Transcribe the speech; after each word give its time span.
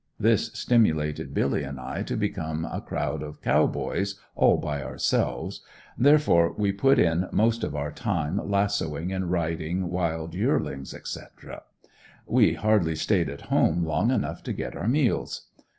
This 0.19 0.47
stimulated 0.53 1.31
Billy 1.31 1.61
and 1.63 1.79
I 1.79 2.01
to 2.01 2.15
become 2.17 2.65
a 2.65 2.81
crowd 2.81 3.21
of 3.21 3.39
Cow 3.39 3.67
Boys 3.67 4.15
all 4.35 4.57
by 4.57 4.81
ourselves, 4.81 5.61
therefore 5.95 6.53
we 6.53 6.71
put 6.71 6.97
in 6.97 7.27
most 7.31 7.63
of 7.63 7.75
our 7.75 7.91
time 7.91 8.39
lassoing 8.43 9.13
and 9.13 9.29
riding 9.29 9.91
wild 9.91 10.33
yearlings, 10.33 10.95
etc. 10.95 11.61
We 12.25 12.53
hardly 12.55 12.95
stayed 12.95 13.29
at 13.29 13.41
home 13.53 13.85
long 13.85 14.09
enough 14.09 14.41
to 14.45 14.53
get 14.53 14.75
our 14.75 14.87
meals. 14.87 15.45